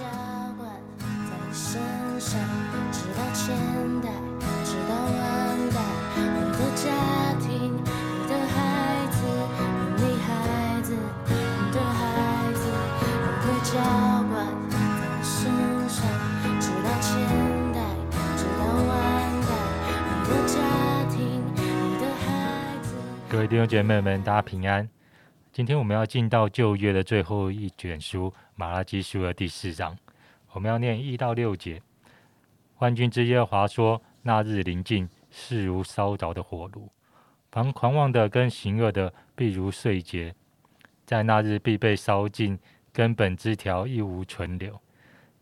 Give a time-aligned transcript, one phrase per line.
[0.00, 0.06] 浇
[0.56, 0.64] 灌
[0.96, 1.78] 在你身
[2.18, 2.40] 上，
[2.90, 3.54] 直到千
[4.00, 4.08] 代，
[4.64, 5.20] 直到万
[5.68, 5.76] 代。
[6.16, 6.18] 你
[6.56, 6.88] 的家
[7.38, 7.84] 庭，你
[8.26, 8.56] 的孩
[9.12, 9.20] 子，
[9.98, 10.96] 你孩子，
[11.28, 12.00] 你的孩
[12.54, 12.64] 子，
[13.04, 13.76] 你会浇
[14.30, 14.32] 灌
[14.70, 14.74] 在
[15.04, 15.36] 你身
[15.90, 16.00] 上，
[16.58, 17.12] 直到千
[17.74, 17.78] 代，
[18.38, 18.90] 直到万
[19.42, 19.52] 代。
[20.08, 20.56] 你的家
[21.10, 21.60] 庭，你
[22.00, 22.24] 的孩
[22.82, 22.88] 子。
[23.28, 24.88] 各位弟兄姐妹们，大家平安。
[25.52, 29.98] 今天我们要进到旧约的最后一卷书《马拉基书》的第四章，
[30.52, 31.82] 我们要念一到六节。
[32.78, 36.88] 万军之耶和华说：“那日临近，势如烧着的火炉；
[37.50, 40.32] 凡狂妄的跟行恶的，必如碎秸，
[41.04, 42.56] 在那日必被烧尽，
[42.92, 44.80] 根本枝条一无存留。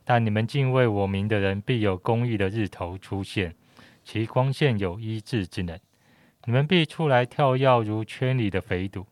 [0.06, 3.54] 但你们敬畏我名的人，必有公义的日头出现，
[4.02, 5.79] 其光线有医治之能。
[6.46, 9.04] 你们必出来跳跃，如圈里的肥犊。”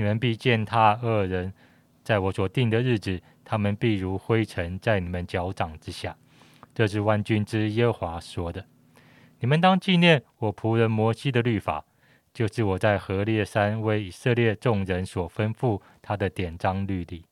[0.00, 1.52] 你们必践踏恶人，
[2.02, 6.16] 在我所定的日子，他们必如灰尘在你们脚掌之下。
[6.74, 8.64] 这是万军之耶和华说的。
[9.40, 11.84] 你们当纪念我仆人摩西的律法，
[12.32, 17.26] 就是我在何烈山为以色列众人所吩咐他的典章律例。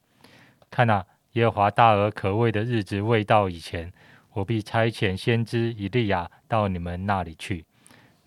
[0.70, 3.90] 看啊，耶和华大而可畏的日子未到以前，
[4.34, 7.64] 我必差遣先知以利亚到你们那里去，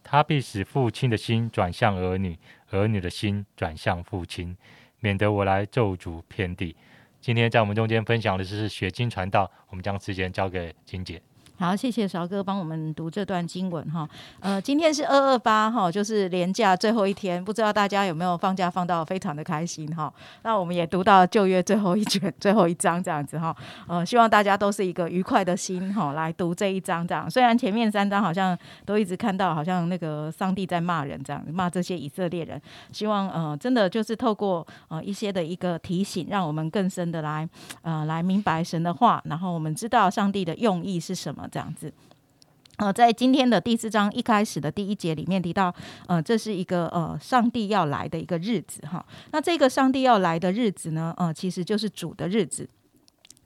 [0.02, 2.40] 他必使父亲的心转向儿女。
[2.72, 4.58] 儿女的心转向父亲，
[5.00, 6.76] 免得我来咒诅遍地。
[7.20, 11.22] 今天在我们中间分享的是学经传道，我们将时间交给金姐。
[11.62, 14.10] 好，谢谢韶哥帮我们读这段经文哈。
[14.40, 20.12] 呃，今天是二二八哈，就是连假最后一天，不知道大家有没有放假放到非常的开心哈。
[20.42, 23.56] 那我们也读到旧约最后一卷 最后一章这样子哈。
[23.88, 27.30] 呃，希望大家都是一个愉快的心哈来读这一章这样。
[27.30, 32.60] 虽然前面三章好像都一直看到好像那个上帝在骂人这样，骂这些以色列人。
[32.92, 37.48] 希望呃真的就是透过呃一些的一个提醒，让我们更深的来
[37.84, 41.48] 呃来明白神的话，然后我们知道上帝的用意是什么。
[41.52, 41.94] 这样子，
[42.78, 45.74] 呃，在今天的第四章一开始的第一节里面提到，
[46.08, 49.06] 呃，这是一个呃上帝要来的一个日子哈。
[49.32, 52.68] 那这个上帝要来的日子呢，呃，其实就是主的日子。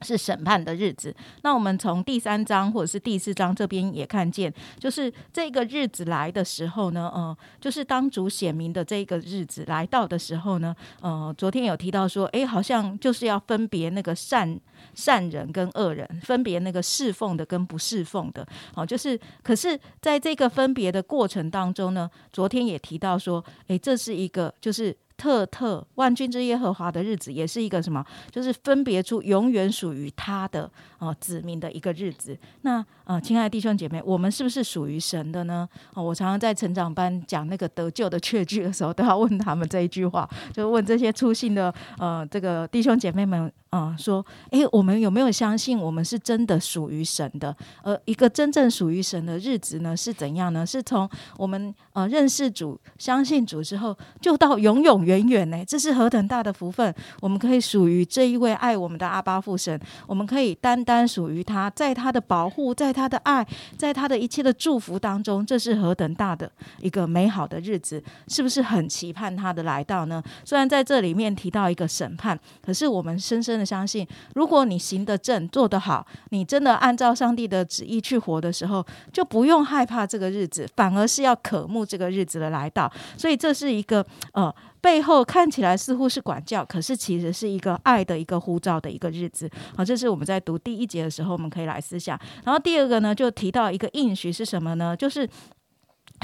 [0.06, 1.12] 是审判的日子。
[1.42, 14.58] 那我们从第三章或者是第四章这边也看见，就是这个日子来的时候呢，呃，就是当主显明的这个日子来到的时候呢，呃，昨天有提到说，哎，好像就是要分别那个善
[14.94, 18.46] 善人跟恶人，分别那个侍奉的跟不侍奉的。
[18.72, 24.96] 好，就是可是在这个分别的过程当中呢，昨天也提到说，哎，这是一个就是。
[25.16, 28.04] 特特万军之耶和华的日子，也是一个什么？
[28.30, 32.38] 就是分别出永远属于他的哦子民的一个日子。
[32.62, 35.66] 那呃，亲爱的弟兄姐妹，我们是不是属于神的呢？
[35.94, 43.50] 哦，我常常在成长班讲那个得救的确据的时候，都要问他们这一句话，就问这些出信的呃这个弟兄姐妹们。
[43.70, 47.54] 啊，说，哎，我们有没有相信我们是真的属于神的？
[47.82, 50.64] 呃，一个真正属于神的日子呢，是怎样呢？
[50.64, 51.06] 是从
[51.36, 55.62] 我们呃认识主、相信主之后，就到永永远远呢？
[55.66, 56.94] 这是何等大的福分！
[57.20, 63.46] 我们可以属于这一位爱我们的阿巴父神，我们可以单单属于他，在他的保护，在他的爱，
[63.76, 68.02] 在他的一切的祝福当中，这是何等大的一个美好的日子！
[68.28, 70.22] 是不是很期盼他的来到呢？
[70.46, 73.66] 虽然在这里面提到一个审判，可是我们深深的。
[73.66, 82.88] 相信，如果你行得正、做得好，你真的按照上帝的旨意去活的时候，就不用害怕这个日子，反而是要渴慕这个日子的来到。
[83.16, 89.50] 所以这是一个呃，背后看起来似乎是管教，可是其实是一个爱的一个呼召的一个日子。
[89.76, 92.18] 好，这是我们在读第一节的时候，我们可以来思想。
[92.44, 94.96] 然后第二个呢，就提到一个应许是什么呢？
[94.96, 95.28] 就是。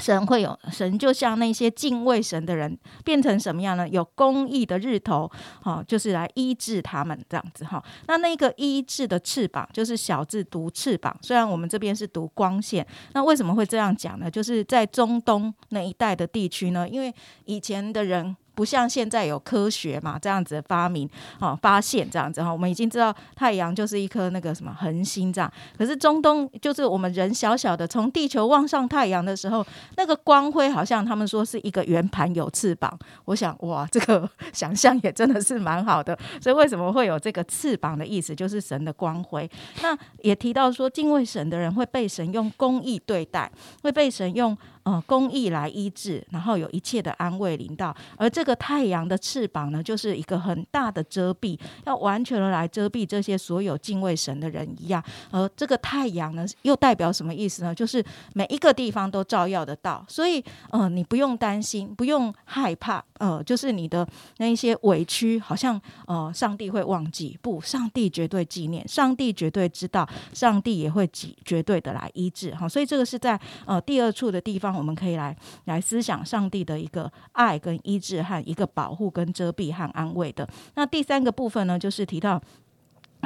[0.01, 3.87] 神会有神，就像那些敬畏神的人，变成什么样呢？
[3.87, 5.31] 有公义的日头，
[5.61, 7.83] 哈，就是来医治他们这样子哈。
[8.07, 11.15] 那那个医治的翅膀，就是小字读翅膀。
[11.21, 14.31] 虽然我们这边是读光线，那为什么会这样讲呢？
[14.31, 17.15] 就是在中东那一带的地区呢，因为
[17.45, 18.35] 以前的人。
[18.55, 21.09] 不像现在有科学嘛，这样子发明
[21.41, 25.51] 哦，发现这样子哈，我们已经知道太阳就是一颗那个什么恒星这样。
[25.77, 29.65] 可是中东就是我们人小小的从地球望上太阳的时候，
[29.97, 32.99] 那个光辉好像他们说是一个圆盘有翅膀。
[33.25, 36.19] 我想哇，这个想象也真的是蛮好的。
[36.41, 39.51] 所以为什么会有这个翅膀的意思，就是神的光辉。
[39.83, 43.51] 那也提到说，敬畏神的人会被神用公义对待，
[43.83, 44.57] 会被神用。
[44.85, 55.03] 呃，公益来医治，然后有一切的安慰临到，而这个太阳的翅膀呢，就是一个很大的遮蔽，要完全的来遮蔽这些所有敬畏神的人一样。
[55.31, 57.75] 而这个太阳呢，又代表什么意思呢？
[57.75, 63.05] 就是每一个地方都照耀得到，所以呃，你不用担心，不用害怕。
[63.23, 64.05] 呃，就是你的
[64.39, 67.39] 那一些委屈，好像呃，上帝会忘记？
[67.41, 72.69] 不，上帝绝对纪念，上帝绝对知道，上帝也会绝绝对的来医治哈。
[72.69, 75.37] 所以这个是在呃第二处的地方，我们可以来
[75.67, 80.49] 来思想上帝的一个爱跟医治和一个保护跟遮蔽和安慰的。
[80.75, 82.43] 那第三个部分呢，就是提到。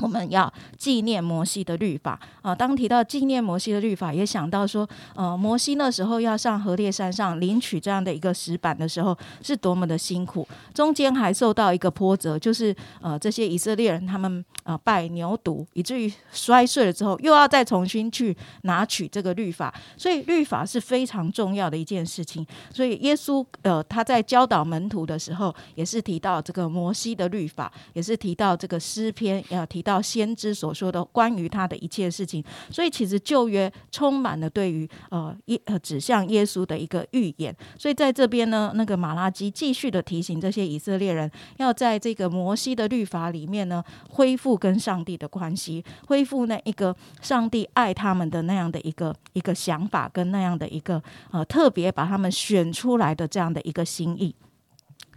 [0.02, 2.54] 我们要纪念摩西的律法啊！
[2.54, 22.46] 当提到纪念摩西的律法，也想到说，呃，摩西那时候要上河烈山上领取这样的一个石板的时候，是多么的辛苦，中间还受到一个波折，就是呃，这些以色列人他们呃拜牛犊，以至于摔碎了之后，又要再重新去拿取这个律法，所以律法是非常重要的一件事情。
[22.70, 29.85] 所以耶稣呃他在教导门徒的时候，也是提到这个摩西的律法，也是提到这个诗篇要提。
[29.86, 37.54] 到先知所说的关于他的一切事情，所以其实旧约充满了对于呃耶呃指向耶稣的一个预言。
[37.78, 51.00] 所以在这边呢，那个马拉基继续的提醒这些以色列人，要在这个摩西的律法里面呢，恢复跟上帝的关系，恢复那一个上帝爱他们的那样的一个一个想法，跟那样的一个
[51.30, 54.34] 呃特别把他们选出来的这样的一个心意。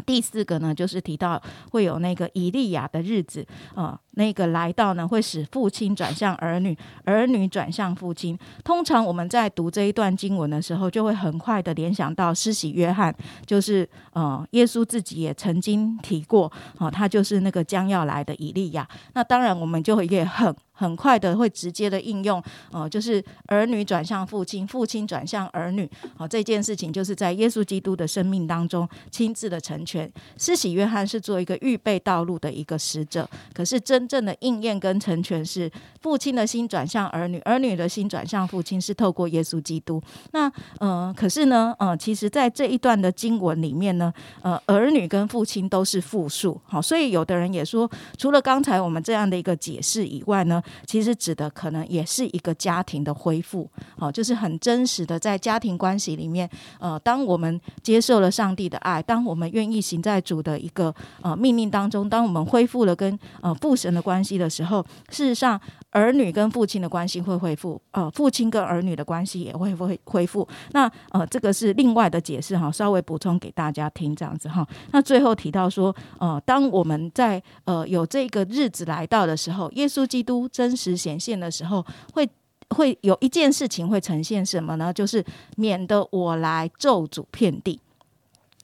[0.05, 1.41] 第四个呢，就是提到
[1.71, 3.45] 会有那个以利亚的日子
[3.75, 3.99] 啊。
[4.13, 8.37] 那个来到呢，会使父亲转向儿女，儿女转向父亲。
[8.65, 13.15] 通常我们在读这一段经文的时候，就会很快的联想到施洗约翰，
[13.45, 18.85] 就是呃，耶稣自己也曾经提过，哦，他就是那个将要来的以利亚。
[19.13, 30.11] 那当然，我们就会也很很快的会直接的应用，呃，就是儿女转向父亲，父亲转向儿女，好，这件事情就是在耶稣基督的生命当中亲自的成全。
[30.37, 34.09] 施洗约翰是做一个预备道路的一个使者，可是真。
[34.09, 35.71] 正的应验跟成全是
[36.01, 40.01] 父亲的心转向儿女，儿女的心转向父亲，是透过耶稣基督。
[40.31, 44.11] 那呃，可是呢，呃，其实，在这一段的经文里面呢，
[44.41, 46.59] 呃，儿女跟父亲都是复数。
[46.65, 47.87] 好，所以有的人也说，
[48.17, 53.69] 除了刚才我们这样的一个解释以外呢，其实指的可能也是一个家庭的恢复。
[53.97, 56.49] 好，就是很真实的在家庭关系里面，
[56.79, 63.99] 呃，当我们接受了上帝的爱，当我们愿意行在主的一个呃命令当中，当我们恢复了跟呃父神的。
[64.09, 65.59] 关系的时候，事实上，
[65.91, 70.47] 儿女跟父亲的关系会恢复，呃，父亲跟儿女的关系也会恢恢复。
[70.71, 74.67] 那呃，这个是另外的解释哈，稍微补充给大家听这样子哈。
[74.91, 82.29] 那最后提到说，呃，当我们在呃有这个日子来到的时候，耶稣基督真实显现的时候，会
[82.71, 84.91] 会有一件事情会呈现什么呢？
[84.93, 85.23] 就是
[85.55, 87.79] 免得我来咒诅遍地。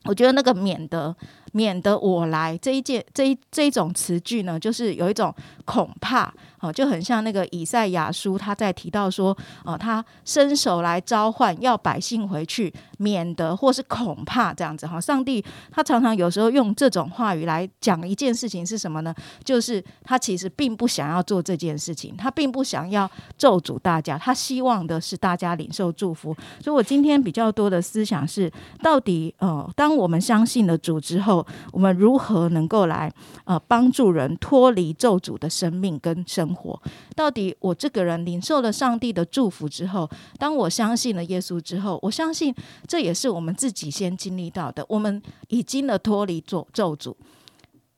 [0.04, 1.16] 我觉得那个免得。
[1.54, 5.34] 免得我来这一件这一这一种词句呢，就是有一种
[5.64, 6.34] 恐怕
[6.72, 15.00] 就很像那个以赛亚书，他在提到说，哦，他伸手来召唤，要百姓回去，免得或是恐怕这样子哈。
[15.00, 19.14] 上帝他常常有时候用这种话语来讲一件事情是什么呢？
[19.44, 26.36] 就是他其实并不想要做这件事情，他并不想要咒诅大家，他希望的是大家领受祝福。
[26.62, 28.50] 所以我今天比较多的思想是，
[28.82, 31.46] 到底呃，当我们相信了主之后。
[31.72, 33.12] 我们如何能够来
[33.44, 36.55] 呃帮助人脱离咒诅的生命跟生？
[36.56, 36.82] 活
[37.16, 40.10] 到底我这个人领受了上帝的祝福之后，
[40.40, 42.56] 当我相信了耶稣之后，我相信
[42.88, 44.86] 这也是我们自己先经历到的。
[44.90, 47.14] 我们已经了脱离咒咒诅，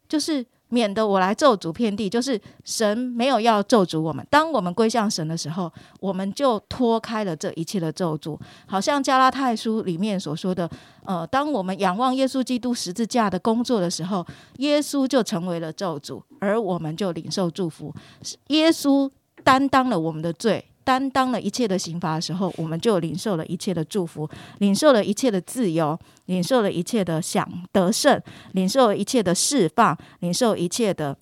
[0.09, 0.45] 就是。
[0.69, 4.25] 免得我来咒诅遍地，就是神没有要咒诅我们。
[4.29, 8.37] 当我们归向神的时候，我们就脱开了这一切的咒诅。
[8.65, 10.69] 好像加拉太书里面所说的，
[11.05, 14.25] 呃，当我们仰望耶稣基督十字架的工作的时候，
[14.57, 17.93] 耶稣就成为了咒诅，而我们就领受祝福。
[18.47, 19.09] 耶稣
[19.43, 20.65] 担当了我们的罪。
[20.87, 24.29] 担当了一切的刑罚的时候，我们就领受了一切的祝福，
[24.59, 28.21] 领受了一切的自由，领受了一切的享得胜，
[28.53, 31.17] 领受一切的释放，领受一切的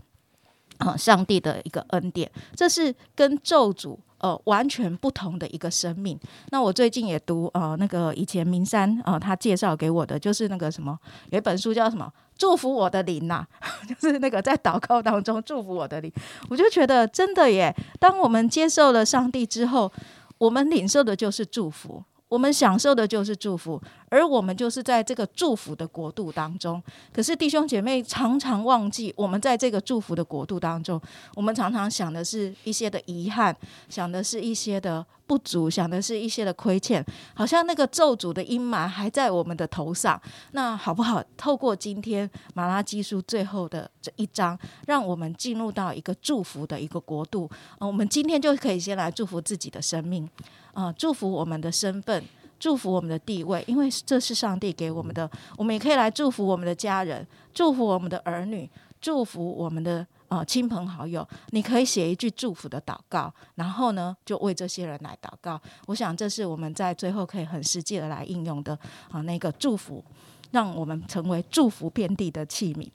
[0.78, 2.32] 啊，上帝的一个恩典。
[2.56, 3.98] 这是跟咒诅。
[4.20, 6.18] 呃，完全不同的一个生命。
[6.50, 10.98] 那我最近也读呃，那个以前明山呃，他介绍给我的就是那个什么，
[11.32, 13.46] 有一本书叫什么“祝福我的灵”呐，
[13.88, 16.12] 就是那个在祷告当中祝福我的灵。
[16.50, 19.92] 我就觉得真的耶，当我们接受了上帝之后，
[20.38, 22.04] 我们领受的就是祝福。
[22.36, 26.84] 我们享受的就是祝福，而我们就是在这个祝福的国度当中。
[27.14, 31.02] 可是弟兄姐妹常常忘记，我们在这个祝福的国度当中，
[31.36, 33.56] 我们常常想的是一些的遗憾，
[33.88, 37.02] 想的是一些的不足，想的是一些的亏欠，
[37.34, 40.22] 好像那个咒诅的阴霾还在我们的头上。
[40.52, 41.24] 那好不好？
[41.38, 47.50] 透过今天马拉基书最后的这一章，让我们进入到一个祝福的一个国度。
[47.80, 50.30] 我们今天就可以先来祝福自己的生命。
[50.76, 52.24] 啊，祝福我们的身份，
[52.60, 55.28] 祝福我们的地位，因为这是上帝给我们的。
[55.58, 61.26] 我们也可以来祝福我们的家人，祝福我们的儿女，祝福我们的呃亲朋好友。
[61.52, 65.60] 你可以写一句祝福的祷告，然后呢，就为这些人来祷告。
[65.88, 68.78] 我想这是我们在最后可以很实际的来应用的
[69.10, 70.04] 啊，那个祝福，
[70.52, 72.90] 让我们成为祝福遍地的器皿。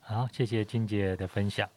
[0.00, 1.68] 好，谢谢金姐的分享。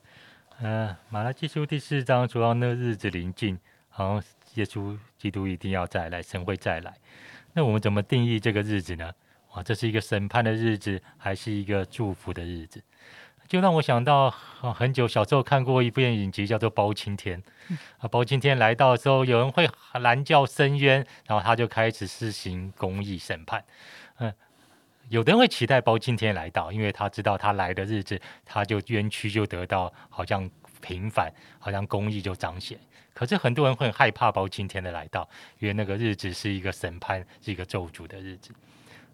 [0.59, 3.59] 呃，马拉基书第四章说到那日子临近，
[3.89, 4.19] 好
[4.55, 6.93] 耶稣基督一定要再来，神会再来。
[7.53, 9.13] 那我们怎么定义这个日子呢？
[9.53, 12.83] 哇，这是一个审判的日子，还是一个祝福的日子？
[13.47, 17.41] 就让我想到，很久小时候看过一部电影集，叫做《包青天》。
[17.99, 23.63] 啊，包青天来到的时候，有人会拦叫申冤，然后他就开始施行公义审判。
[24.17, 24.33] 嗯。
[25.09, 30.49] 有的人会期待包青天来到，因为他知道他来的日子，他就冤屈就得到好像
[30.81, 32.79] 平反，好像公义就彰显。
[33.15, 38.53] 可是很多人会很害怕包青天的来到，因为那个日子是一个审判，是一个咒诅的日子。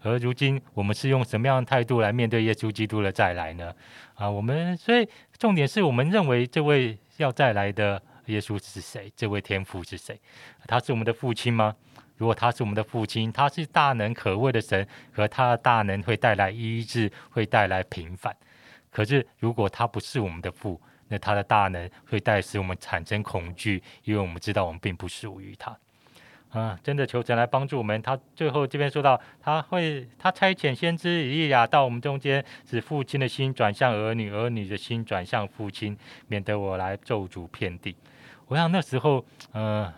[0.01, 3.71] 而如今我们是用什么样的态度来面对耶稣基督的再来呢？
[4.15, 9.13] 啊，我们所以重点是我们认为这位要再来的耶稣是谁？
[9.15, 10.19] 这位天父是谁？
[10.67, 11.75] 他是我们的父亲吗？
[12.17, 18.35] 如果他是我们的父亲，他是大能可畏的神，和他的大能会带来医治，会带来平反。
[18.89, 20.81] 可是如果他不是我们的父，
[21.11, 25.77] 那他的大能会带使我们产生恐惧，因为我们知道我们并不属于他。
[26.51, 28.01] 啊，真的求神来帮助我们。
[28.01, 37.95] 他最后这边说到，他会他差遣先知以利亚到我们中间，使父亲的心转向儿女，儿女的心转向父亲，免得我来咒诅遍地。
[38.47, 39.91] 我想那时候，嗯。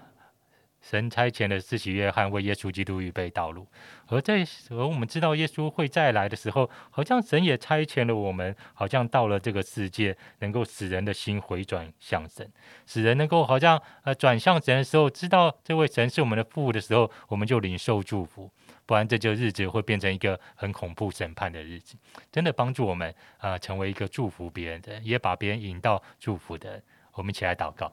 [0.83, 3.65] 神差遣了四喜约翰为耶稣基督预备道路，
[4.07, 12.51] 而在而我们知道耶稣会再来的时候，好像神也差遣了我们，好像到了这个世界，能够使人的心回转向神，
[12.85, 18.51] 使人能够好像呃转向神的时候，知道这位神是我们的父的时候，我们就领受祝福，
[18.85, 21.95] 不然这就日子会变成一个很恐怖审判的日子。
[22.29, 26.83] 真的帮助我们啊，成为一个祝福别人的，也把别人引到祝福的。
[27.13, 27.89] 我们一起来祷告。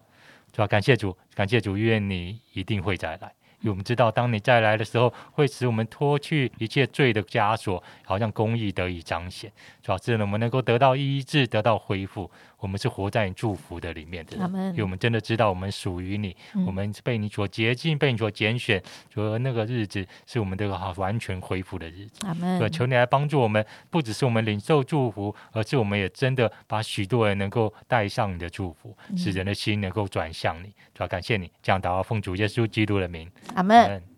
[0.52, 3.32] 主要感谢主，感谢主，愿你一定会再来。
[3.60, 9.52] 因为我们知道，当你再来的时候，会使我们脱去一切罪的枷锁，好像公义得以彰显。
[9.82, 12.30] 主要是，我们能够得到医治，得到恢复。
[12.60, 16.36] 我们是活在你祝福的里面的，因为我们真的知道我们属于你，
[16.66, 18.80] 我们被你所洁净，被你所拣选。
[19.08, 22.26] 主那个日子是我们这个好完全恢复的日子。
[22.26, 22.70] 阿门。
[22.70, 30.68] 求你来帮助我们，不只是我们领受祝福，而是我们也真的把许多人能够带上你的祝福，使人的心能够转向你。
[30.94, 33.30] 主要感谢你，这样祷告奉主耶稣基督的名。
[33.54, 34.09] 阿门。